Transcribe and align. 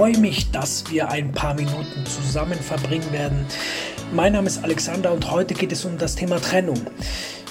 freue 0.00 0.16
mich, 0.16 0.50
dass 0.50 0.90
wir 0.90 1.10
ein 1.10 1.30
paar 1.30 1.52
Minuten 1.52 2.06
zusammen 2.06 2.58
verbringen 2.58 3.12
werden. 3.12 3.44
Mein 4.14 4.32
Name 4.32 4.46
ist 4.46 4.64
Alexander 4.64 5.12
und 5.12 5.30
heute 5.30 5.52
geht 5.52 5.72
es 5.72 5.84
um 5.84 5.98
das 5.98 6.14
Thema 6.14 6.40
Trennung. 6.40 6.80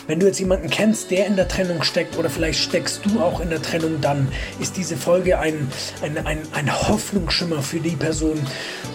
Wenn 0.07 0.20
du 0.20 0.25
jetzt 0.25 0.39
jemanden 0.39 0.68
kennst, 0.68 1.12
der 1.12 1.27
in 1.27 1.36
der 1.36 1.48
Trennung 1.48 1.84
steckt 1.84 2.18
oder 2.18 2.27
vielleicht 2.27 2.59
steckst 2.59 3.05
du 3.05 3.20
auch 3.20 3.39
in 3.39 3.52
der 3.52 3.62
Trennung, 3.62 4.02
dann 4.02 4.32
ist 4.59 4.77
diese 4.77 4.98
Folge 4.98 5.38
ein, 5.38 5.68
ein, 6.02 6.25
ein, 6.25 6.39
ein 6.54 6.89
Hoffnungsschimmer 6.89 7.62
für 7.62 7.82
die 7.82 7.96
Person 7.96 8.39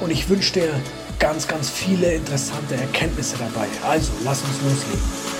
und 0.01 0.11
ich 0.11 0.29
wünsche 0.29 0.55
dir 0.55 0.69
ganz, 1.21 1.47
ganz 1.47 1.71
viele 1.71 2.13
interessante 2.13 2.75
Erkenntnisse 2.75 3.37
dabei. 3.39 3.69
Also, 3.89 4.11
lass 4.25 4.43
uns 4.43 4.63
loslegen. 4.63 5.34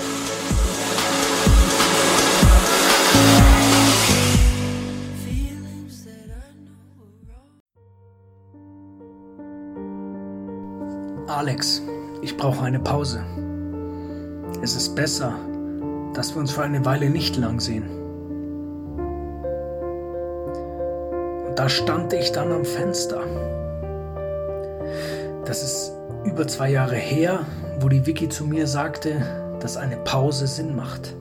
Alex, 11.35 11.81
ich 12.21 12.37
brauche 12.37 12.63
eine 12.63 12.79
Pause. 12.79 13.21
Es 14.61 14.73
ist 14.73 14.95
besser, 14.95 15.33
dass 16.13 16.33
wir 16.33 16.39
uns 16.39 16.53
für 16.53 16.63
eine 16.63 16.85
Weile 16.85 17.09
nicht 17.09 17.35
lang 17.35 17.59
sehen. 17.59 17.89
Und 21.45 21.59
da 21.59 21.67
stand 21.67 22.13
ich 22.13 22.31
dann 22.31 22.53
am 22.53 22.63
Fenster. 22.63 23.19
Das 25.43 25.61
ist 25.61 25.91
über 26.23 26.47
zwei 26.47 26.69
Jahre 26.69 26.95
her, 26.95 27.45
wo 27.81 27.89
die 27.89 28.05
Vicky 28.05 28.29
zu 28.29 28.45
mir 28.45 28.65
sagte, 28.65 29.57
dass 29.59 29.75
eine 29.75 29.97
Pause 29.97 30.47
Sinn 30.47 30.73
macht. 30.73 31.17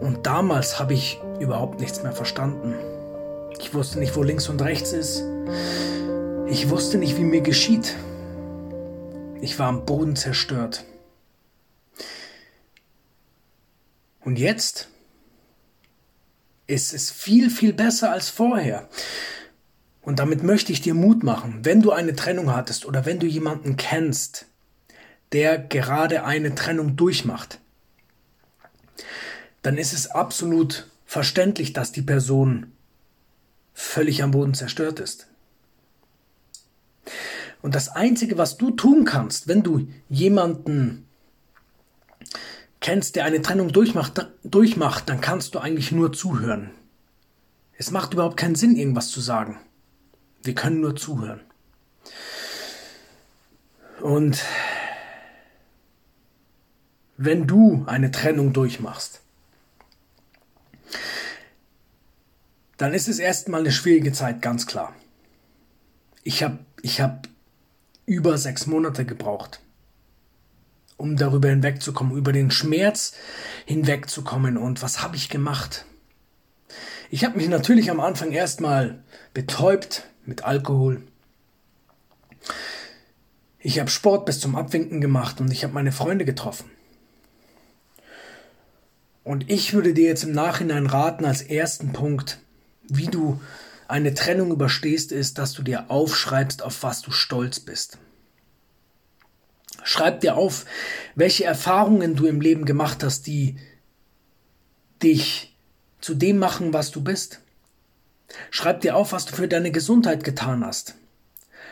Und 0.00 0.26
damals 0.26 0.80
habe 0.80 0.94
ich 0.94 1.20
überhaupt 1.38 1.78
nichts 1.78 2.02
mehr 2.02 2.10
verstanden. 2.10 2.74
Ich 3.60 3.74
wusste 3.74 4.00
nicht, 4.00 4.16
wo 4.16 4.24
links 4.24 4.48
und 4.48 4.60
rechts 4.60 4.92
ist. 4.92 5.22
Ich 6.48 6.68
wusste 6.68 6.98
nicht, 6.98 7.16
wie 7.16 7.22
mir 7.22 7.40
geschieht. 7.40 7.94
Ich 9.44 9.58
war 9.58 9.68
am 9.68 9.84
Boden 9.84 10.16
zerstört. 10.16 10.86
Und 14.20 14.38
jetzt 14.38 14.88
ist 16.66 16.94
es 16.94 17.10
viel, 17.10 17.50
viel 17.50 17.74
besser 17.74 18.10
als 18.10 18.30
vorher. 18.30 18.88
Und 20.00 20.18
damit 20.18 20.42
möchte 20.42 20.72
ich 20.72 20.80
dir 20.80 20.94
Mut 20.94 21.22
machen, 21.22 21.62
wenn 21.62 21.82
du 21.82 21.92
eine 21.92 22.16
Trennung 22.16 22.54
hattest 22.54 22.86
oder 22.86 23.04
wenn 23.04 23.18
du 23.18 23.26
jemanden 23.26 23.76
kennst, 23.76 24.46
der 25.32 25.58
gerade 25.58 26.24
eine 26.24 26.54
Trennung 26.54 26.96
durchmacht, 26.96 27.60
dann 29.60 29.76
ist 29.76 29.92
es 29.92 30.06
absolut 30.06 30.88
verständlich, 31.04 31.74
dass 31.74 31.92
die 31.92 32.00
Person 32.00 32.72
völlig 33.74 34.22
am 34.22 34.30
Boden 34.30 34.54
zerstört 34.54 35.00
ist. 35.00 35.26
Und 37.64 37.74
das 37.74 37.88
Einzige, 37.88 38.36
was 38.36 38.58
du 38.58 38.72
tun 38.72 39.06
kannst, 39.06 39.48
wenn 39.48 39.62
du 39.62 39.88
jemanden 40.10 41.08
kennst, 42.80 43.16
der 43.16 43.24
eine 43.24 43.40
Trennung 43.40 43.72
durchmacht, 43.72 44.28
durchmacht, 44.44 45.08
dann 45.08 45.22
kannst 45.22 45.54
du 45.54 45.60
eigentlich 45.60 45.90
nur 45.90 46.12
zuhören. 46.12 46.72
Es 47.78 47.90
macht 47.90 48.12
überhaupt 48.12 48.36
keinen 48.36 48.54
Sinn, 48.54 48.76
irgendwas 48.76 49.08
zu 49.08 49.22
sagen. 49.22 49.58
Wir 50.42 50.54
können 50.54 50.82
nur 50.82 50.94
zuhören. 50.94 51.40
Und 54.02 54.44
wenn 57.16 57.46
du 57.46 57.84
eine 57.86 58.10
Trennung 58.10 58.52
durchmachst, 58.52 59.22
dann 62.76 62.92
ist 62.92 63.08
es 63.08 63.18
erstmal 63.18 63.60
eine 63.60 63.72
schwierige 63.72 64.12
Zeit, 64.12 64.42
ganz 64.42 64.66
klar. 64.66 64.94
Ich 66.24 66.42
habe 66.42 66.58
ich 66.82 67.00
hab 67.00 67.26
über 68.06 68.38
sechs 68.38 68.66
Monate 68.66 69.04
gebraucht, 69.04 69.60
um 70.96 71.16
darüber 71.16 71.48
hinwegzukommen, 71.48 72.16
über 72.16 72.32
den 72.32 72.50
Schmerz 72.50 73.14
hinwegzukommen. 73.66 74.56
Und 74.56 74.82
was 74.82 75.02
habe 75.02 75.16
ich 75.16 75.28
gemacht? 75.28 75.84
Ich 77.10 77.24
habe 77.24 77.36
mich 77.36 77.48
natürlich 77.48 77.90
am 77.90 78.00
Anfang 78.00 78.32
erstmal 78.32 79.02
betäubt 79.32 80.08
mit 80.26 80.44
Alkohol. 80.44 81.02
Ich 83.58 83.78
habe 83.78 83.90
Sport 83.90 84.26
bis 84.26 84.40
zum 84.40 84.56
Abwinken 84.56 85.00
gemacht 85.00 85.40
und 85.40 85.50
ich 85.50 85.64
habe 85.64 85.72
meine 85.72 85.92
Freunde 85.92 86.24
getroffen. 86.24 86.70
Und 89.22 89.50
ich 89.50 89.72
würde 89.72 89.94
dir 89.94 90.06
jetzt 90.06 90.24
im 90.24 90.32
Nachhinein 90.32 90.86
raten, 90.86 91.24
als 91.24 91.40
ersten 91.40 91.94
Punkt, 91.94 92.40
wie 92.88 93.06
du 93.06 93.40
eine 93.88 94.14
Trennung 94.14 94.50
überstehst, 94.50 95.12
ist, 95.12 95.38
dass 95.38 95.52
du 95.52 95.62
dir 95.62 95.90
aufschreibst, 95.90 96.62
auf 96.62 96.82
was 96.82 97.02
du 97.02 97.10
stolz 97.10 97.60
bist. 97.60 97.98
Schreib 99.82 100.20
dir 100.20 100.36
auf, 100.36 100.64
welche 101.14 101.44
Erfahrungen 101.44 102.16
du 102.16 102.26
im 102.26 102.40
Leben 102.40 102.64
gemacht 102.64 103.04
hast, 103.04 103.26
die 103.26 103.58
dich 105.02 105.54
zu 106.00 106.14
dem 106.14 106.38
machen, 106.38 106.72
was 106.72 106.90
du 106.90 107.02
bist. 107.02 107.40
Schreib 108.50 108.80
dir 108.80 108.96
auf, 108.96 109.12
was 109.12 109.26
du 109.26 109.34
für 109.34 109.48
deine 109.48 109.70
Gesundheit 109.70 110.24
getan 110.24 110.64
hast. 110.64 110.94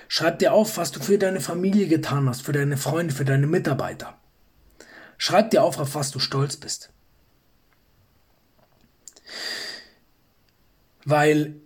Schreib 0.09 0.41
dir 0.41 0.53
auf, 0.53 0.77
was 0.77 0.93
du 0.93 1.01
für 1.01 1.17
deine 1.17 1.41
Familie 1.41 1.89
getan 1.89 2.28
hast, 2.28 2.43
für 2.43 2.53
deine 2.53 2.77
Freunde, 2.77 3.15
für 3.15 3.25
deine 3.25 3.47
Mitarbeiter. 3.47 4.19
Schreib 5.17 5.51
dir 5.51 5.62
auf, 5.62 5.78
auf 5.78 5.95
was 5.95 6.11
du 6.11 6.19
stolz 6.19 6.59
bist. 6.59 6.91
Weil 11.05 11.62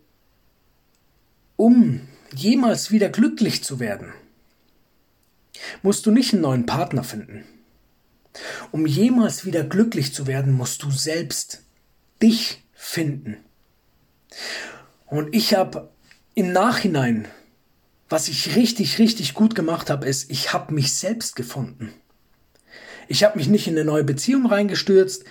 um 1.57 2.01
jemals 2.35 2.91
wieder 2.91 3.09
glücklich 3.09 3.65
zu 3.65 3.81
werden, 3.81 4.13
musst 5.83 6.07
du 6.07 6.11
nicht 6.11 6.33
einen 6.33 6.43
neuen 6.43 6.67
Partner 6.67 7.03
finden. 7.03 7.45
Um 8.71 8.87
jemals 8.87 9.45
wieder 9.47 9.65
glücklich 9.65 10.15
zu 10.15 10.27
werden, 10.27 10.53
musst 10.53 10.83
du 10.83 10.91
selbst 10.91 11.63
dich 12.23 12.63
finden. 12.75 13.39
Und 15.07 15.35
ich 15.35 15.55
habe 15.55 15.91
im 16.35 16.53
Nachhinein, 16.53 17.27
was 18.09 18.29
ich 18.29 18.57
richtig, 18.57 18.99
richtig 18.99 19.35
gut 19.35 19.55
gemacht 19.55 19.89
habe, 19.89 20.07
ist, 20.07 20.31
ich 20.31 20.53
habe 20.53 20.75
mich 20.75 20.93
selbst 20.93 21.37
gefunden. 21.37 21.93
Ich 23.09 23.25
habe 23.25 23.39
mich 23.39 23.49
nicht 23.49 23.67
in 23.67 23.75
eine 23.75 23.85
neue 23.85 24.05
Beziehung 24.05 24.47
reingestürzt. 24.47 25.25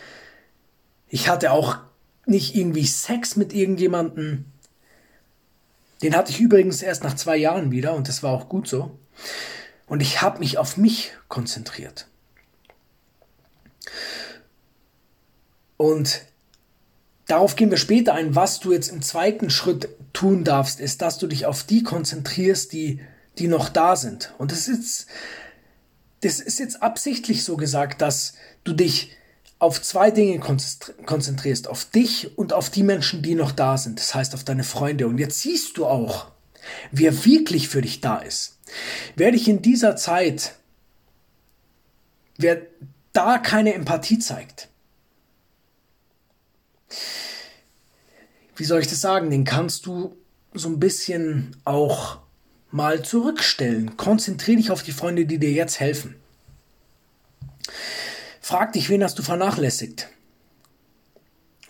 Ich 1.07 1.29
hatte 1.29 1.51
auch 1.51 1.77
nicht 2.25 2.55
irgendwie 2.55 2.85
Sex 2.85 3.35
mit 3.35 3.53
irgendjemanden. 3.53 4.45
Den 6.05 6.15
hatte 6.15 6.31
ich 6.31 6.39
übrigens 6.39 6.83
erst 6.83 7.03
nach 7.03 7.15
zwei 7.15 7.35
Jahren 7.35 7.71
wieder 7.71 7.95
und 7.95 8.07
das 8.07 8.21
war 8.21 8.31
auch 8.31 8.47
gut 8.47 8.67
so. 8.67 8.95
Und 9.87 10.03
ich 10.03 10.21
habe 10.21 10.37
mich 10.37 10.59
auf 10.59 10.77
mich 10.77 11.13
konzentriert. 11.29 12.05
Und 15.77 16.21
darauf 17.25 17.55
gehen 17.55 17.71
wir 17.71 17.79
später 17.79 18.13
ein. 18.13 18.35
Was 18.35 18.59
du 18.59 18.71
jetzt 18.71 18.89
im 18.89 19.01
zweiten 19.01 19.49
Schritt 19.49 19.89
tun 20.13 20.43
darfst, 20.43 20.79
ist, 20.79 21.01
dass 21.01 21.17
du 21.17 21.25
dich 21.25 21.47
auf 21.47 21.63
die 21.63 21.81
konzentrierst, 21.81 22.71
die, 22.71 23.01
die 23.39 23.47
noch 23.47 23.69
da 23.69 23.95
sind. 23.95 24.31
Und 24.37 24.51
das 24.51 24.67
ist, 24.67 25.07
das 26.21 26.39
ist 26.39 26.59
jetzt 26.59 26.83
absichtlich 26.83 27.43
so 27.43 27.57
gesagt, 27.57 28.03
dass 28.03 28.35
du 28.63 28.73
dich 28.73 29.09
auf 29.59 29.81
zwei 29.81 30.11
Dinge 30.11 30.39
konzentrierst, 30.39 31.67
auf 31.67 31.85
dich 31.85 32.37
und 32.37 32.53
auf 32.53 32.69
die 32.69 32.83
Menschen, 32.83 33.21
die 33.21 33.35
noch 33.35 33.51
da 33.51 33.77
sind, 33.77 33.99
das 33.99 34.13
heißt 34.13 34.33
auf 34.33 34.43
deine 34.43 34.63
Freunde. 34.63 35.07
Und 35.07 35.17
jetzt 35.17 35.41
siehst 35.41 35.77
du 35.77 35.85
auch, 35.85 36.27
wer 36.91 37.25
wirklich 37.25 37.69
für 37.69 37.81
dich 37.81 38.01
da 38.01 38.17
ist. 38.17 38.57
Wer 39.15 39.31
dich 39.31 39.47
in 39.47 39.61
dieser 39.61 39.95
Zeit, 39.95 40.55
wer 42.37 42.61
da 43.13 43.37
keine 43.37 43.73
Empathie 43.73 44.19
zeigt, 44.19 44.67
wie 48.57 48.65
soll 48.65 48.81
ich 48.81 48.87
das 48.87 49.01
sagen, 49.01 49.29
den 49.29 49.45
kannst 49.45 49.85
du 49.85 50.15
so 50.53 50.69
ein 50.69 50.79
bisschen 50.79 51.55
auch 51.65 52.19
mal 52.71 53.03
zurückstellen. 53.03 53.97
Konzentriere 53.97 54.57
dich 54.57 54.71
auf 54.71 54.83
die 54.83 54.91
Freunde, 54.91 55.25
die 55.25 55.39
dir 55.39 55.51
jetzt 55.51 55.79
helfen. 55.79 56.15
Frag 58.47 58.73
dich, 58.73 58.91
wen 58.91 59.03
hast 59.03 59.17
du 59.17 59.23
vernachlässigt? 59.23 60.07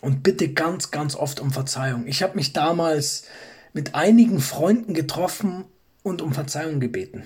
Und 0.02 0.22
bitte 0.22 0.52
ganz, 0.52 0.90
ganz 0.90 1.16
oft 1.16 1.40
um 1.40 1.50
Verzeihung. 1.50 2.06
Ich 2.06 2.22
habe 2.22 2.36
mich 2.36 2.52
damals 2.52 3.24
mit 3.72 3.94
einigen 3.94 4.40
Freunden 4.40 4.92
getroffen 4.92 5.64
und 6.02 6.20
um 6.20 6.34
Verzeihung 6.34 6.78
gebeten. 6.78 7.22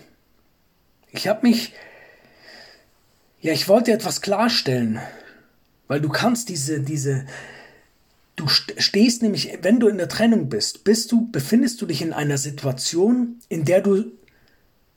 Ich 1.10 1.26
habe 1.26 1.48
mich, 1.48 1.72
ja, 3.40 3.52
ich 3.52 3.66
wollte 3.66 3.90
etwas 3.90 4.20
klarstellen, 4.20 5.00
weil 5.88 6.00
du 6.00 6.10
kannst 6.10 6.48
diese, 6.48 6.78
diese, 6.78 7.26
du 8.36 8.46
stehst 8.46 9.20
nämlich, 9.20 9.58
wenn 9.62 9.80
du 9.80 9.88
in 9.88 9.98
der 9.98 10.08
Trennung 10.08 10.48
bist, 10.48 10.84
bist 10.84 11.10
du, 11.10 11.28
befindest 11.32 11.82
du 11.82 11.86
dich 11.86 12.02
in 12.02 12.12
einer 12.12 12.38
Situation, 12.38 13.40
in 13.48 13.64
der 13.64 13.80
du 13.80 14.12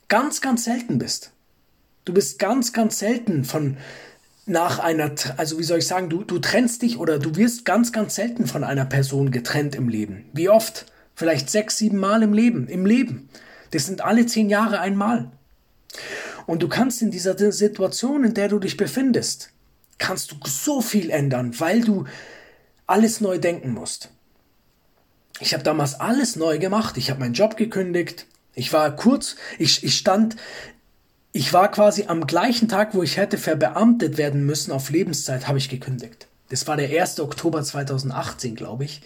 ganz, 0.10 0.42
ganz 0.42 0.66
selten 0.66 1.00
bist. 1.00 1.32
Du 2.06 2.14
bist 2.14 2.38
ganz, 2.38 2.72
ganz 2.72 3.00
selten 3.00 3.46
von 3.46 3.78
nach 4.46 4.80
einer, 4.80 5.12
also 5.38 5.58
wie 5.58 5.64
soll 5.64 5.80
ich 5.80 5.88
sagen, 5.88 6.10
du, 6.10 6.24
du 6.24 6.40
trennst 6.40 6.82
dich 6.82 6.98
oder 6.98 7.20
du 7.20 7.36
wirst 7.36 7.66
ganz, 7.66 7.92
ganz 7.92 8.16
selten 8.16 8.46
von 8.46 8.64
einer 8.64 8.86
Person 8.86 9.32
getrennt 9.32 9.76
im 9.76 9.88
Leben. 9.88 10.26
Wie 10.34 10.50
oft 10.50 10.86
Vielleicht 11.16 11.50
sechs, 11.50 11.78
sieben 11.78 11.98
Mal 11.98 12.24
im 12.24 12.34
Leben, 12.34 12.68
im 12.68 12.86
Leben. 12.86 13.30
Das 13.72 13.86
sind 13.86 14.02
alle 14.02 14.26
zehn 14.26 14.50
Jahre 14.50 14.80
einmal. 14.80 15.32
Und 16.46 16.64
du 16.64 16.68
kannst 16.68 17.02
in 17.02 17.12
dieser 17.12 17.38
Situation, 17.52 18.24
in 18.24 18.34
der 18.34 18.50
du 18.50 18.60
dich 18.60 18.78
befindest, 18.78 19.52
kannst 20.00 20.32
du 20.32 20.36
so 20.46 20.82
viel 20.82 21.10
ändern, 21.10 21.60
weil 21.60 21.82
du 21.82 22.06
alles 22.88 23.22
neu 23.22 23.38
denken 23.38 23.72
musst. 23.72 24.10
Ich 25.40 25.54
habe 25.54 25.64
damals 25.64 26.00
alles 26.00 26.36
neu 26.36 26.60
gemacht. 26.60 26.98
Ich 26.98 27.10
habe 27.10 27.20
meinen 27.20 27.34
Job 27.34 27.58
gekündigt. 27.58 28.28
Ich 28.56 28.74
war 28.74 28.96
kurz, 28.96 29.36
ich, 29.58 29.84
ich 29.84 29.98
stand, 29.98 30.36
ich 31.36 31.52
war 31.52 31.70
quasi 31.72 32.06
am 32.08 32.28
gleichen 32.28 32.70
Tag, 32.70 32.94
wo 32.94 33.02
ich 33.02 33.18
hätte 33.18 33.40
verbeamtet 33.40 34.18
werden 34.18 34.46
müssen 34.46 34.72
auf 34.72 34.92
Lebenszeit, 34.92 35.48
habe 35.48 35.58
ich 35.58 35.68
gekündigt. 35.68 36.28
Das 36.50 36.68
war 36.68 36.78
der 36.78 37.02
1. 37.02 37.20
Oktober 37.20 37.64
2018, 37.64 38.56
glaube 38.56 38.86
ich. 38.86 39.02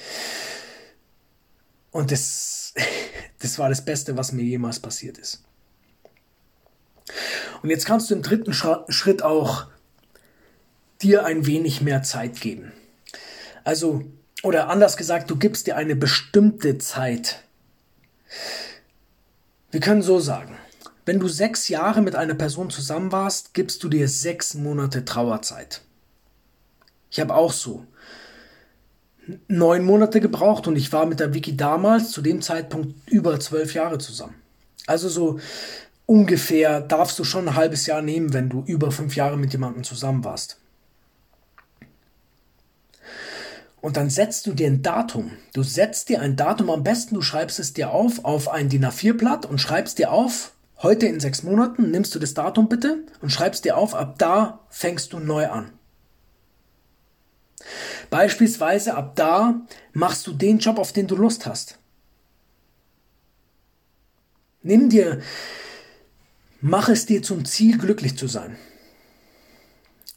Und 1.91 2.11
das, 2.11 2.73
das 3.39 3.57
war 3.57 3.69
das 3.69 3.85
Beste, 3.85 4.17
was 4.17 4.33
mir 4.33 4.43
jemals 4.43 4.81
passiert 4.81 5.17
ist. 5.17 5.43
Und 7.63 7.69
jetzt 7.69 7.85
kannst 7.85 8.11
du 8.11 8.15
im 8.15 8.21
dritten 8.21 8.53
Schritt 8.53 9.23
auch 9.23 9.67
dir 11.01 11.25
ein 11.25 11.45
wenig 11.45 11.81
mehr 11.81 12.03
Zeit 12.03 12.41
geben. 12.41 12.73
Also, 13.63 14.03
oder 14.43 14.67
anders 14.67 14.97
gesagt, 14.97 15.29
du 15.29 15.37
gibst 15.37 15.67
dir 15.67 15.77
eine 15.77 15.95
bestimmte 15.95 16.77
Zeit. 16.77 17.43
Wir 19.71 19.79
können 19.79 20.01
so 20.01 20.19
sagen, 20.19 20.57
wenn 21.07 21.21
du 21.21 21.29
sechs 21.29 21.69
Jahre 21.69 22.01
mit 22.01 22.15
einer 22.15 22.33
Person 22.33 22.69
zusammen 22.69 23.13
warst, 23.13 23.53
gibst 23.53 23.81
du 23.81 23.87
dir 23.87 24.09
sechs 24.09 24.55
Monate 24.55 25.05
Trauerzeit. 25.05 25.81
Ich 27.09 27.21
habe 27.21 27.33
auch 27.33 27.53
so 27.53 27.85
neun 29.47 29.85
Monate 29.85 30.19
gebraucht 30.19 30.67
und 30.67 30.75
ich 30.75 30.91
war 30.91 31.05
mit 31.05 31.21
der 31.21 31.33
Wiki 31.33 31.55
damals 31.55 32.11
zu 32.11 32.21
dem 32.21 32.41
Zeitpunkt 32.41 33.09
über 33.09 33.39
zwölf 33.39 33.73
Jahre 33.73 33.99
zusammen. 33.99 34.35
Also 34.85 35.07
so 35.07 35.39
ungefähr 36.05 36.81
darfst 36.81 37.17
du 37.19 37.23
schon 37.23 37.47
ein 37.47 37.55
halbes 37.55 37.85
Jahr 37.85 38.01
nehmen, 38.01 38.33
wenn 38.33 38.49
du 38.49 38.63
über 38.67 38.91
fünf 38.91 39.15
Jahre 39.15 39.37
mit 39.37 39.53
jemandem 39.53 39.85
zusammen 39.85 40.25
warst. 40.25 40.57
Und 43.79 43.95
dann 43.95 44.09
setzt 44.09 44.45
du 44.45 44.51
dir 44.51 44.67
ein 44.67 44.81
Datum. 44.81 45.31
Du 45.53 45.63
setzt 45.63 46.09
dir 46.09 46.19
ein 46.19 46.35
Datum, 46.35 46.69
am 46.69 46.83
besten 46.83 47.15
du 47.15 47.21
schreibst 47.21 47.59
es 47.59 47.71
dir 47.71 47.91
auf, 47.91 48.25
auf 48.25 48.49
ein 48.49 48.67
DIN 48.67 48.85
A4-Blatt 48.85 49.45
und 49.45 49.61
schreibst 49.61 49.99
dir 49.99 50.11
auf, 50.11 50.51
heute 50.81 51.07
in 51.07 51.19
sechs 51.19 51.43
Monaten 51.43 51.91
nimmst 51.91 52.13
du 52.15 52.19
das 52.19 52.33
Datum 52.33 52.69
bitte 52.69 53.05
und 53.21 53.31
schreibst 53.31 53.65
dir 53.65 53.77
auf, 53.77 53.95
ab 53.95 54.17
da 54.17 54.59
fängst 54.69 55.13
du 55.13 55.19
neu 55.19 55.47
an. 55.47 55.71
Beispielsweise 58.09 58.95
ab 58.95 59.15
da 59.15 59.61
machst 59.93 60.27
du 60.27 60.33
den 60.33 60.59
Job, 60.59 60.79
auf 60.79 60.93
den 60.93 61.07
du 61.07 61.15
Lust 61.15 61.45
hast. 61.45 61.79
Nimm 64.61 64.89
dir 64.89 65.21
Mach 66.61 66.89
es 66.89 67.05
dir 67.05 67.21
zum 67.21 67.45
Ziel, 67.45 67.77
glücklich 67.77 68.17
zu 68.17 68.27
sein. 68.27 68.57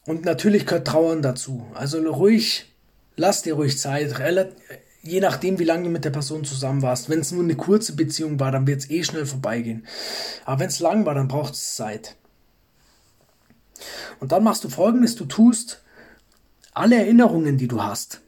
Und 0.06 0.24
natürlich 0.24 0.64
gehört 0.64 0.86
Trauern 0.86 1.20
dazu. 1.20 1.66
Also 1.74 2.00
ruhig, 2.10 2.66
lass 3.16 3.42
dir 3.42 3.54
ruhig 3.54 3.78
Zeit, 3.78 4.18
je 5.02 5.20
nachdem, 5.20 5.58
wie 5.58 5.64
lange 5.64 5.84
du 5.84 5.90
mit 5.90 6.04
der 6.04 6.10
Person 6.10 6.44
zusammen 6.44 6.82
warst. 6.82 7.08
Wenn 7.08 7.20
es 7.20 7.32
nur 7.32 7.42
eine 7.42 7.56
kurze 7.56 7.94
Beziehung 7.94 8.38
war, 8.38 8.52
dann 8.52 8.66
wird 8.66 8.80
es 8.80 8.90
eh 8.90 9.02
schnell 9.02 9.26
vorbeigehen. 9.26 9.86
Aber 10.44 10.60
wenn 10.60 10.68
es 10.68 10.80
lang 10.80 11.06
war, 11.06 11.14
dann 11.14 11.28
braucht 11.28 11.54
es 11.54 11.76
Zeit. 11.76 12.16
Und 14.18 14.32
dann 14.32 14.44
machst 14.44 14.64
du 14.64 14.68
folgendes: 14.68 15.16
Du 15.16 15.24
tust 15.24 15.82
alle 16.72 16.96
Erinnerungen, 16.96 17.56
die 17.56 17.68
du 17.68 17.82
hast, 17.82 18.20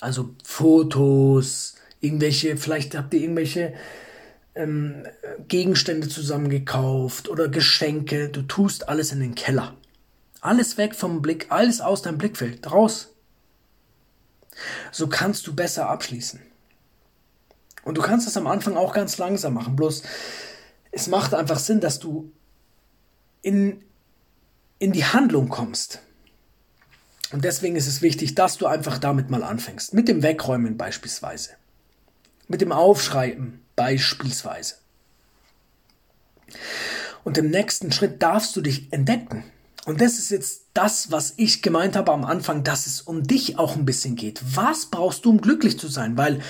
also 0.00 0.34
Fotos, 0.44 1.76
irgendwelche, 2.00 2.56
vielleicht 2.56 2.96
habt 2.96 3.14
ihr 3.14 3.20
irgendwelche 3.20 3.74
ähm, 4.54 5.04
Gegenstände 5.48 6.08
zusammengekauft 6.08 7.28
oder 7.28 7.48
Geschenke. 7.48 8.28
Du 8.28 8.42
tust 8.42 8.88
alles 8.88 9.12
in 9.12 9.20
den 9.20 9.34
Keller. 9.34 9.74
Alles 10.40 10.76
weg 10.76 10.94
vom 10.94 11.22
Blick, 11.22 11.46
alles 11.48 11.80
aus 11.80 12.02
deinem 12.02 12.18
Blickfeld, 12.18 12.70
raus. 12.70 13.15
So 14.92 15.08
kannst 15.08 15.46
du 15.46 15.54
besser 15.54 15.88
abschließen. 15.88 16.40
Und 17.84 17.96
du 17.96 18.02
kannst 18.02 18.26
es 18.26 18.36
am 18.36 18.46
Anfang 18.46 18.76
auch 18.76 18.92
ganz 18.92 19.18
langsam 19.18 19.54
machen. 19.54 19.76
Bloß 19.76 20.02
es 20.90 21.06
macht 21.06 21.34
einfach 21.34 21.58
Sinn, 21.58 21.80
dass 21.80 21.98
du 21.98 22.32
in, 23.42 23.84
in 24.78 24.92
die 24.92 25.04
Handlung 25.04 25.48
kommst. 25.48 26.00
Und 27.32 27.44
deswegen 27.44 27.76
ist 27.76 27.86
es 27.86 28.02
wichtig, 28.02 28.34
dass 28.34 28.56
du 28.56 28.66
einfach 28.66 28.98
damit 28.98 29.30
mal 29.30 29.42
anfängst. 29.42 29.94
Mit 29.94 30.08
dem 30.08 30.22
Wegräumen 30.22 30.76
beispielsweise. 30.76 31.50
Mit 32.48 32.60
dem 32.60 32.72
Aufschreiben 32.72 33.62
beispielsweise. 33.74 34.76
Und 37.24 37.38
im 37.38 37.50
nächsten 37.50 37.92
Schritt 37.92 38.22
darfst 38.22 38.54
du 38.56 38.60
dich 38.60 38.92
entdecken. 38.92 39.44
Und 39.86 40.00
das 40.00 40.18
ist 40.18 40.30
jetzt 40.30 40.66
das, 40.74 41.12
was 41.12 41.34
ich 41.36 41.62
gemeint 41.62 41.94
habe 41.94 42.12
am 42.12 42.24
Anfang, 42.24 42.64
dass 42.64 42.88
es 42.88 43.00
um 43.00 43.22
dich 43.22 43.56
auch 43.56 43.76
ein 43.76 43.86
bisschen 43.86 44.16
geht. 44.16 44.42
Was 44.56 44.86
brauchst 44.86 45.24
du, 45.24 45.30
um 45.30 45.40
glücklich 45.40 45.78
zu 45.78 45.86
sein? 45.86 46.16
Weil 46.16 46.40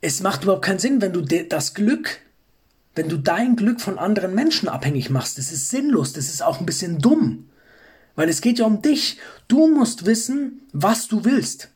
es 0.00 0.20
macht 0.20 0.44
überhaupt 0.44 0.64
keinen 0.64 0.78
Sinn, 0.78 1.00
wenn 1.02 1.12
du 1.12 1.20
das 1.20 1.74
Glück, 1.74 2.20
wenn 2.94 3.08
du 3.08 3.16
dein 3.16 3.56
Glück 3.56 3.80
von 3.80 3.98
anderen 3.98 4.36
Menschen 4.36 4.68
abhängig 4.68 5.10
machst. 5.10 5.36
Das 5.36 5.50
ist 5.50 5.68
sinnlos, 5.68 6.12
das 6.12 6.26
ist 6.26 6.44
auch 6.44 6.60
ein 6.60 6.66
bisschen 6.66 7.00
dumm. 7.00 7.48
Weil 8.14 8.28
es 8.28 8.40
geht 8.40 8.60
ja 8.60 8.66
um 8.66 8.80
dich. 8.80 9.18
Du 9.48 9.66
musst 9.66 10.06
wissen, 10.06 10.62
was 10.72 11.08
du 11.08 11.24
willst. 11.24 11.70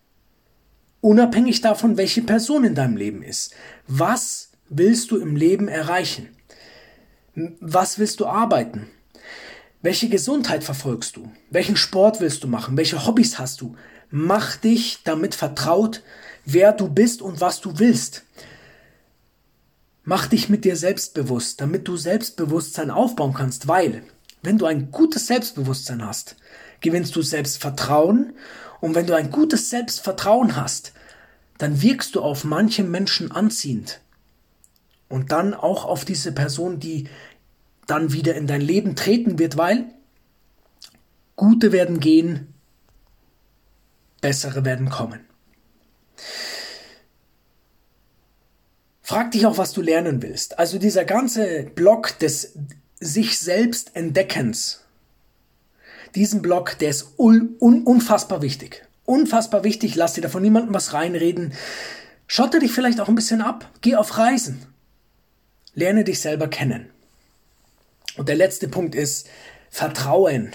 Unabhängig 1.00 1.60
davon, 1.60 1.96
welche 1.96 2.22
Person 2.22 2.62
in 2.62 2.76
deinem 2.76 2.96
Leben 2.96 3.24
ist. 3.24 3.52
Was 3.88 4.50
willst 4.68 5.10
du 5.10 5.16
im 5.16 5.34
Leben 5.34 5.66
erreichen? 5.66 6.28
Was 7.34 7.98
willst 7.98 8.20
du 8.20 8.26
arbeiten? 8.26 8.86
Welche 9.80 10.08
Gesundheit 10.08 10.64
verfolgst 10.64 11.16
du? 11.16 11.30
Welchen 11.50 11.76
Sport 11.76 12.20
willst 12.20 12.42
du 12.42 12.48
machen? 12.48 12.76
Welche 12.76 13.06
Hobbys 13.06 13.38
hast 13.38 13.60
du? 13.60 13.76
Mach 14.10 14.56
dich 14.56 15.00
damit 15.04 15.36
vertraut, 15.36 16.02
wer 16.44 16.72
du 16.72 16.88
bist 16.88 17.22
und 17.22 17.40
was 17.40 17.60
du 17.60 17.78
willst. 17.78 18.24
Mach 20.02 20.26
dich 20.26 20.48
mit 20.48 20.64
dir 20.64 20.74
selbstbewusst, 20.74 21.60
damit 21.60 21.86
du 21.86 21.96
Selbstbewusstsein 21.96 22.90
aufbauen 22.90 23.34
kannst, 23.34 23.68
weil 23.68 24.02
wenn 24.42 24.58
du 24.58 24.66
ein 24.66 24.90
gutes 24.90 25.26
Selbstbewusstsein 25.26 26.04
hast, 26.04 26.36
gewinnst 26.80 27.14
du 27.14 27.22
Selbstvertrauen 27.22 28.32
und 28.80 28.94
wenn 28.94 29.06
du 29.06 29.14
ein 29.14 29.30
gutes 29.30 29.70
Selbstvertrauen 29.70 30.56
hast, 30.56 30.92
dann 31.58 31.82
wirkst 31.82 32.14
du 32.14 32.22
auf 32.22 32.44
manche 32.44 32.82
Menschen 32.82 33.30
anziehend. 33.30 34.00
Und 35.08 35.32
dann 35.32 35.54
auch 35.54 35.84
auf 35.84 36.04
diese 36.04 36.32
Person, 36.32 36.80
die 36.80 37.08
dann 37.88 38.12
wieder 38.12 38.36
in 38.36 38.46
dein 38.46 38.60
Leben 38.60 38.94
treten 38.94 39.40
wird, 39.40 39.56
weil 39.56 39.86
gute 41.34 41.72
werden 41.72 41.98
gehen, 41.98 42.54
bessere 44.20 44.64
werden 44.64 44.88
kommen. 44.88 45.20
Frag 49.02 49.32
dich 49.32 49.46
auch, 49.46 49.58
was 49.58 49.72
du 49.72 49.82
lernen 49.82 50.22
willst. 50.22 50.58
Also 50.58 50.78
dieser 50.78 51.04
ganze 51.04 51.64
Block 51.64 52.18
des 52.20 52.54
sich 53.00 53.38
selbst 53.38 53.96
Entdeckens 53.96 54.84
diesen 56.14 56.42
Blog, 56.42 56.78
der 56.78 56.90
ist 56.90 57.14
un 57.16 57.56
un 57.58 57.84
unfassbar 57.84 58.42
wichtig. 58.42 58.84
Unfassbar 59.04 59.64
wichtig, 59.64 59.94
lass 59.94 60.14
dir 60.14 60.20
davon 60.20 60.42
niemandem 60.42 60.74
was 60.74 60.92
reinreden. 60.92 61.54
Schotte 62.26 62.58
dich 62.58 62.72
vielleicht 62.72 63.00
auch 63.00 63.08
ein 63.08 63.14
bisschen 63.14 63.40
ab. 63.40 63.70
Geh 63.80 63.96
auf 63.96 64.18
Reisen. 64.18 64.66
Lerne 65.74 66.04
dich 66.04 66.20
selber 66.20 66.48
kennen. 66.48 66.90
Und 68.18 68.28
der 68.28 68.36
letzte 68.36 68.68
Punkt 68.68 68.94
ist 68.94 69.28
Vertrauen. 69.70 70.50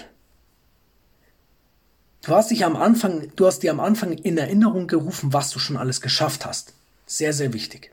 Du 2.22 2.34
hast 2.34 2.50
dich 2.50 2.64
am 2.64 2.76
Anfang, 2.76 3.32
du 3.36 3.46
hast 3.46 3.60
dir 3.60 3.70
am 3.70 3.80
Anfang 3.80 4.12
in 4.12 4.38
Erinnerung 4.38 4.86
gerufen, 4.86 5.32
was 5.32 5.50
du 5.50 5.58
schon 5.58 5.76
alles 5.76 6.00
geschafft 6.00 6.46
hast. 6.46 6.74
Sehr, 7.06 7.32
sehr 7.32 7.52
wichtig. 7.52 7.90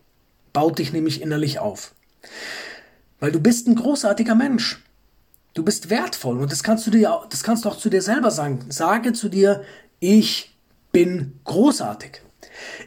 Baut 0.53 0.79
dich 0.79 0.93
nämlich 0.93 1.21
innerlich 1.21 1.59
auf. 1.59 1.93
Weil 3.19 3.31
du 3.31 3.39
bist 3.39 3.67
ein 3.67 3.75
großartiger 3.75 4.35
Mensch. 4.35 4.83
Du 5.53 5.63
bist 5.63 5.89
wertvoll 5.89 6.39
und 6.39 6.51
das 6.51 6.63
kannst 6.63 6.85
du 6.87 6.91
dir, 6.91 7.21
das 7.29 7.43
kannst 7.43 7.65
du 7.65 7.69
auch 7.69 7.77
zu 7.77 7.89
dir 7.89 8.01
selber 8.01 8.31
sagen. 8.31 8.65
Sage 8.69 9.13
zu 9.13 9.29
dir, 9.29 9.63
ich 9.99 10.55
bin 10.91 11.39
großartig. 11.45 12.21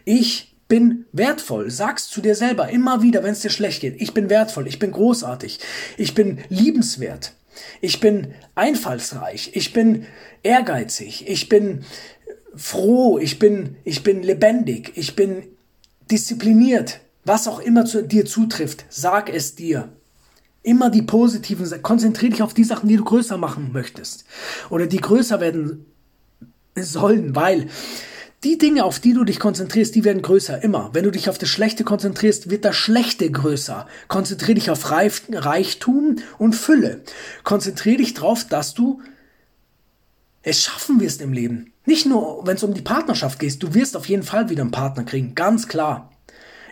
Ich 0.05 0.54
bin 0.69 1.07
wertvoll. 1.13 1.71
Sag's 1.71 2.09
zu 2.09 2.21
dir 2.21 2.35
selber 2.35 2.69
immer 2.69 3.03
wieder, 3.03 3.23
wenn 3.23 3.33
es 3.33 3.41
dir 3.41 3.51
schlecht 3.51 3.81
geht. 3.81 4.01
Ich 4.01 4.15
bin 4.15 4.31
wertvoll. 4.31 4.67
Ich 4.67 4.79
bin 4.79 4.93
großartig. 4.93 5.61
Ich 5.97 6.15
bin 6.15 6.39
liebenswert. 6.49 7.33
Ich 7.81 8.01
bin 8.01 8.35
einfallsreich. 8.55 9.51
Ich 9.55 9.73
bin 9.73 10.07
ehrgeizig. 10.43 11.29
Ich 11.29 11.49
bin 11.49 11.85
froh. 12.57 13.19
Ich 13.19 13.39
bin, 13.39 13.77
ich 13.85 14.03
bin 14.03 14.23
lebendig. 14.23 14.93
Ich 14.97 15.17
bin 15.17 15.45
diszipliniert. 16.11 17.01
Was 17.25 17.49
auch 17.49 17.59
immer 17.59 17.87
zu 17.87 18.03
dir 18.03 18.27
zutrifft, 18.27 18.85
sag 18.91 19.33
es 19.33 19.55
dir. 19.55 19.89
Immer 20.63 20.91
die 20.91 21.03
positiven, 21.03 21.83
konzentriere 21.83 22.33
dich 22.33 22.43
auf 22.43 22.55
die 22.55 22.65
Sachen, 22.65 22.89
die 22.89 22.97
du 22.97 23.05
größer 23.05 23.37
machen 23.37 23.71
möchtest. 23.73 24.25
Oder 24.71 24.87
die 24.87 24.99
größer 24.99 25.41
werden 25.41 25.87
sollen, 26.75 27.35
weil 27.35 27.69
Die 28.45 28.59
Dinge, 28.59 28.85
auf 28.85 29.01
die 29.01 29.15
du 29.15 29.25
dich 29.25 29.41
konzentrierst, 29.41 29.95
die 29.95 30.05
werden 30.05 30.21
größer, 30.21 30.63
immer. 30.63 30.91
Wenn 30.93 31.05
du 31.05 31.11
dich 31.11 31.31
auf 31.31 31.39
das 31.39 31.49
Schlechte 31.49 31.83
konzentrierst, 31.83 32.51
wird 32.51 32.67
das 32.67 32.77
Schlechte 32.77 33.31
größer. 33.31 33.87
Konzentrier 34.09 34.55
dich 34.55 34.71
auf 34.71 34.91
Reichtum 34.91 36.17
und 36.37 36.55
Fülle. 36.55 37.01
Konzentrier 37.43 37.97
dich 37.97 38.13
darauf, 38.13 38.45
dass 38.47 38.75
du 38.75 39.01
es 40.43 40.63
schaffen 40.63 41.01
wirst 41.01 41.23
im 41.23 41.33
Leben. 41.33 41.73
Nicht 41.87 42.05
nur, 42.05 42.47
wenn 42.47 42.57
es 42.57 42.63
um 42.63 42.75
die 42.75 42.83
Partnerschaft 42.83 43.39
geht, 43.39 43.63
du 43.63 43.73
wirst 43.73 43.97
auf 43.97 44.11
jeden 44.11 44.23
Fall 44.23 44.51
wieder 44.51 44.61
einen 44.61 44.71
Partner 44.71 45.05
kriegen, 45.05 45.35
ganz 45.35 45.67
klar. 45.67 46.13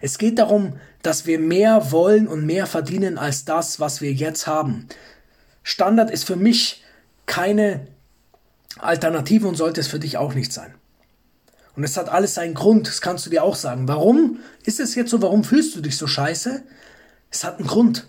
Es 0.02 0.18
geht 0.18 0.38
darum, 0.38 0.74
dass 1.02 1.24
wir 1.24 1.38
mehr 1.38 1.90
wollen 1.90 2.28
und 2.28 2.44
mehr 2.44 2.66
verdienen 2.66 3.16
als 3.16 3.46
das, 3.46 3.80
was 3.80 4.02
wir 4.02 4.12
jetzt 4.12 4.46
haben. 4.46 4.88
Standard 5.62 6.10
ist 6.10 6.24
für 6.24 6.36
mich 6.36 6.82
keine 7.24 7.86
Alternative 8.78 9.48
und 9.48 9.56
sollte 9.56 9.80
es 9.80 9.88
für 9.88 10.00
dich 10.00 10.18
auch 10.18 10.34
nicht 10.34 10.52
sein. 10.52 10.74
Und 11.74 11.84
es 11.84 11.96
hat 11.96 12.08
alles 12.08 12.34
seinen 12.34 12.54
Grund, 12.54 12.86
das 12.86 13.00
kannst 13.00 13.24
du 13.24 13.30
dir 13.30 13.42
auch 13.42 13.56
sagen. 13.56 13.88
Warum 13.88 14.40
ist 14.64 14.78
es 14.78 14.94
jetzt 14.94 15.10
so? 15.10 15.22
Warum 15.22 15.42
fühlst 15.42 15.74
du 15.74 15.80
dich 15.80 15.96
so 15.96 16.06
scheiße? 16.06 16.62
Es 17.30 17.44
hat 17.44 17.58
einen 17.58 17.66
Grund. 17.66 18.08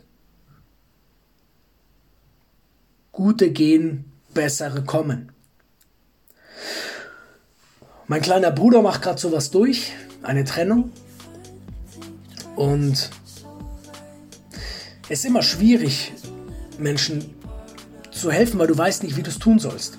Gute 3.14 3.52
gehen, 3.52 4.12
bessere 4.34 4.84
kommen. 4.84 5.32
Mein 8.08 8.22
kleiner 8.22 8.52
Bruder 8.52 8.82
macht 8.82 9.02
gerade 9.02 9.20
sowas 9.20 9.50
durch, 9.50 9.94
eine 10.24 10.44
Trennung. 10.44 10.92
Und 12.56 13.10
es 15.10 15.20
ist 15.20 15.26
immer 15.26 15.42
schwierig, 15.42 16.12
Menschen 16.78 17.34
zu 18.12 18.32
helfen, 18.32 18.60
weil 18.60 18.68
du 18.68 18.78
weißt 18.78 19.04
nicht, 19.04 19.16
wie 19.16 19.24
du 19.24 19.30
es 19.30 19.40
tun 19.40 19.60
sollst. 19.60 19.98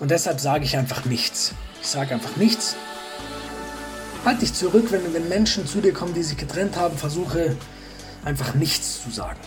Und 0.00 0.10
deshalb 0.10 0.40
sage 0.40 0.64
ich 0.64 0.76
einfach 0.76 1.04
nichts. 1.04 1.54
Ich 1.84 1.90
sage 1.90 2.14
einfach 2.14 2.36
nichts. 2.36 2.76
Halt 4.24 4.40
dich 4.40 4.54
zurück, 4.54 4.86
wenn, 4.88 5.12
wenn 5.12 5.28
Menschen 5.28 5.66
zu 5.66 5.82
dir 5.82 5.92
kommen, 5.92 6.14
die 6.14 6.22
sich 6.22 6.38
getrennt 6.38 6.78
haben. 6.78 6.96
Versuche 6.96 7.56
einfach 8.24 8.54
nichts 8.54 9.02
zu 9.02 9.10
sagen. 9.10 9.38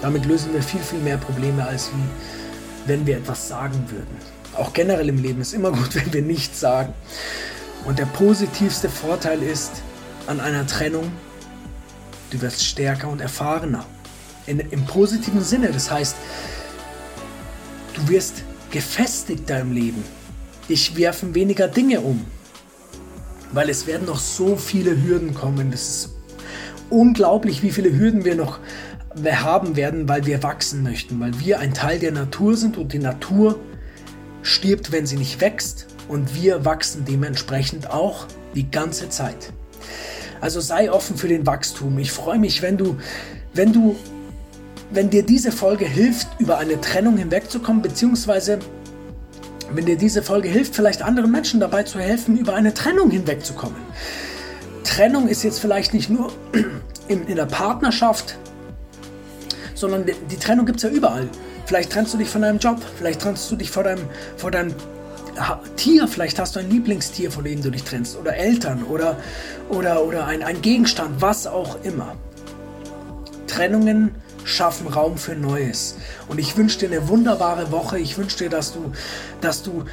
Damit 0.00 0.24
lösen 0.24 0.54
wir 0.54 0.62
viel, 0.62 0.80
viel 0.80 1.00
mehr 1.00 1.16
Probleme, 1.16 1.66
als 1.66 1.90
wie 1.90 2.88
wenn 2.88 3.04
wir 3.04 3.16
etwas 3.16 3.48
sagen 3.48 3.84
würden. 3.90 4.16
Auch 4.54 4.72
generell 4.72 5.08
im 5.08 5.20
Leben 5.20 5.40
ist 5.40 5.54
immer 5.54 5.72
gut, 5.72 5.94
wenn 5.96 6.12
wir 6.12 6.22
nichts 6.22 6.60
sagen. 6.60 6.94
Und 7.84 7.98
der 7.98 8.06
positivste 8.06 8.88
Vorteil 8.88 9.42
ist 9.42 9.82
an 10.28 10.38
einer 10.38 10.68
Trennung, 10.68 11.10
du 12.30 12.40
wirst 12.40 12.64
stärker 12.64 13.08
und 13.08 13.20
erfahrener. 13.20 13.84
In, 14.46 14.60
Im 14.60 14.86
positiven 14.86 15.42
Sinne, 15.42 15.72
das 15.72 15.90
heißt, 15.90 16.14
du 17.94 18.08
wirst 18.08 18.44
gefestigter 18.70 19.58
im 19.58 19.72
Leben. 19.72 20.04
Ich 20.68 20.96
werfen 20.96 21.34
weniger 21.34 21.68
Dinge 21.68 22.00
um. 22.00 22.24
Weil 23.52 23.68
es 23.68 23.86
werden 23.86 24.06
noch 24.06 24.20
so 24.20 24.56
viele 24.56 25.02
Hürden 25.02 25.34
kommen. 25.34 25.70
Das 25.70 25.88
ist 25.88 26.10
unglaublich, 26.88 27.62
wie 27.62 27.70
viele 27.70 27.96
Hürden 27.96 28.24
wir 28.24 28.34
noch 28.34 28.58
haben 29.24 29.76
werden, 29.76 30.08
weil 30.08 30.26
wir 30.26 30.42
wachsen 30.42 30.82
möchten, 30.82 31.20
weil 31.20 31.38
wir 31.38 31.60
ein 31.60 31.74
Teil 31.74 31.98
der 31.98 32.12
Natur 32.12 32.56
sind 32.56 32.78
und 32.78 32.92
die 32.92 32.98
Natur 32.98 33.58
stirbt, 34.42 34.90
wenn 34.90 35.06
sie 35.06 35.16
nicht 35.16 35.40
wächst 35.40 35.86
und 36.08 36.34
wir 36.34 36.64
wachsen 36.64 37.04
dementsprechend 37.04 37.90
auch 37.90 38.26
die 38.54 38.70
ganze 38.70 39.08
Zeit. 39.08 39.52
Also 40.40 40.60
sei 40.60 40.90
offen 40.90 41.16
für 41.16 41.28
den 41.28 41.46
Wachstum. 41.46 41.98
Ich 41.98 42.10
freue 42.10 42.38
mich, 42.38 42.62
wenn 42.62 42.76
du, 42.76 42.96
wenn 43.54 43.72
du, 43.72 43.96
wenn 44.90 45.10
dir 45.10 45.22
diese 45.22 45.52
Folge 45.52 45.84
hilft, 45.84 46.28
über 46.40 46.58
eine 46.58 46.80
Trennung 46.80 47.16
hinwegzukommen, 47.16 47.82
beziehungsweise 47.82 48.58
wenn 49.74 49.86
dir 49.86 49.96
diese 49.96 50.22
Folge 50.22 50.48
hilft, 50.48 50.74
vielleicht 50.74 51.02
anderen 51.02 51.30
Menschen 51.30 51.60
dabei 51.60 51.82
zu 51.82 51.98
helfen, 51.98 52.38
über 52.38 52.54
eine 52.54 52.74
Trennung 52.74 53.10
hinwegzukommen. 53.10 53.76
Trennung 54.84 55.28
ist 55.28 55.42
jetzt 55.42 55.60
vielleicht 55.60 55.94
nicht 55.94 56.10
nur 56.10 56.32
in, 57.08 57.26
in 57.26 57.36
der 57.36 57.46
Partnerschaft, 57.46 58.36
sondern 59.74 60.04
die, 60.06 60.36
Trennung 60.36 60.66
gibt 60.66 60.78
es 60.78 60.82
ja 60.84 60.90
überall. 60.90 61.28
Vielleicht 61.66 61.92
trennst 61.92 62.12
du 62.14 62.18
dich 62.18 62.28
von 62.28 62.42
deinem 62.42 62.58
Job, 62.58 62.80
vielleicht 62.98 63.20
trennst 63.20 63.50
du 63.50 63.56
dich 63.56 63.70
von 63.70 63.84
deinem, 63.84 64.02
von 64.36 64.52
deinem 64.52 64.74
Tier, 65.76 66.06
vielleicht 66.08 66.38
hast 66.38 66.56
du 66.56 66.60
ein 66.60 66.70
Lieblingstier, 66.70 67.30
von 67.30 67.44
dem 67.44 67.62
du 67.62 67.70
dich 67.70 67.84
trennst, 67.84 68.18
oder 68.18 68.36
Eltern 68.36 68.82
oder, 68.84 69.16
oder, 69.70 70.04
oder 70.04 70.26
ein, 70.26 70.42
ein 70.42 70.60
Gegenstand, 70.60 71.20
was 71.20 71.46
auch 71.46 71.82
immer. 71.84 72.16
Trennungen 73.46 74.14
schaffen 74.44 74.86
Raum 74.86 75.16
für 75.18 75.34
Neues. 75.34 75.96
Und 76.28 76.38
ich 76.38 76.56
wünsche 76.56 76.78
dir 76.78 76.86
eine 76.86 77.08
wunderbare 77.08 77.70
Woche. 77.70 77.98
Ich 77.98 78.18
wünsche 78.18 78.38
dir, 78.38 78.50
dass 78.50 78.72
du, 78.72 78.92
dass 79.40 79.62
du 79.62 79.84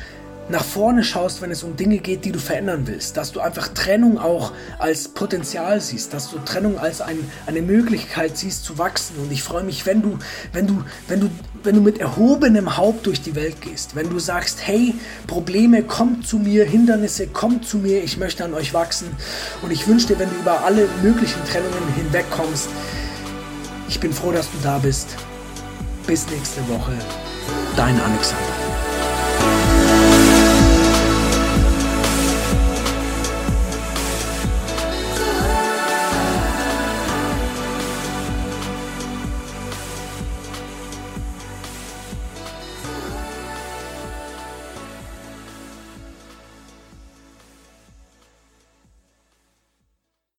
nach 0.49 0.63
vorne 0.63 1.03
schaust, 1.03 1.41
wenn 1.41 1.51
es 1.51 1.63
um 1.63 1.75
Dinge 1.75 1.99
geht, 1.99 2.25
die 2.25 2.31
du 2.31 2.39
verändern 2.39 2.87
willst. 2.87 3.17
Dass 3.17 3.31
du 3.31 3.39
einfach 3.39 3.69
Trennung 3.69 4.17
auch 4.17 4.51
als 4.79 5.07
Potenzial 5.07 5.79
siehst, 5.79 6.13
dass 6.13 6.31
du 6.31 6.39
Trennung 6.39 6.79
als 6.79 7.01
ein, 7.01 7.19
eine 7.45 7.61
Möglichkeit 7.61 8.37
siehst 8.37 8.63
zu 8.63 8.77
wachsen. 8.77 9.15
Und 9.19 9.31
ich 9.31 9.43
freue 9.43 9.63
mich, 9.63 9.85
wenn 9.85 10.01
du, 10.01 10.17
wenn 10.51 10.67
du, 10.67 10.83
wenn 11.07 11.19
du, 11.21 11.29
wenn 11.63 11.75
du 11.75 11.81
mit 11.81 11.99
erhobenem 11.99 12.77
Haupt 12.77 13.05
durch 13.05 13.21
die 13.21 13.35
Welt 13.35 13.61
gehst, 13.61 13.95
wenn 13.95 14.09
du 14.09 14.17
sagst, 14.17 14.59
hey, 14.65 14.95
Probleme, 15.27 15.83
kommt 15.83 16.25
zu 16.25 16.39
mir, 16.39 16.65
Hindernisse, 16.65 17.27
kommt 17.27 17.65
zu 17.65 17.77
mir, 17.77 18.03
ich 18.03 18.17
möchte 18.17 18.43
an 18.43 18.53
euch 18.53 18.73
wachsen. 18.73 19.09
Und 19.61 19.71
ich 19.71 19.87
wünsche 19.87 20.07
dir, 20.07 20.19
wenn 20.19 20.29
du 20.29 20.35
über 20.35 20.63
alle 20.63 20.87
möglichen 21.03 21.43
Trennungen 21.45 21.93
hinwegkommst, 21.95 22.69
ich 23.89 23.99
bin 23.99 24.13
froh, 24.13 24.31
dass 24.31 24.51
du 24.51 24.57
da 24.61 24.77
bist. 24.77 25.15
Bis 26.05 26.29
nächste 26.29 26.61
Woche. 26.69 26.93
Dein 27.75 27.99
Alexander. 27.99 29.78